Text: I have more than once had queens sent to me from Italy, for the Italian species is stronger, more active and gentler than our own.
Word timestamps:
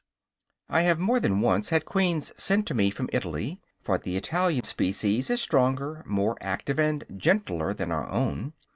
I 0.67 0.81
have 0.81 0.97
more 0.97 1.19
than 1.19 1.41
once 1.41 1.69
had 1.69 1.85
queens 1.85 2.33
sent 2.35 2.65
to 2.65 2.73
me 2.73 2.89
from 2.89 3.07
Italy, 3.13 3.61
for 3.83 3.99
the 3.99 4.17
Italian 4.17 4.63
species 4.63 5.29
is 5.29 5.39
stronger, 5.39 6.01
more 6.07 6.35
active 6.41 6.79
and 6.79 7.03
gentler 7.19 7.71
than 7.71 7.91
our 7.91 8.09
own. 8.09 8.53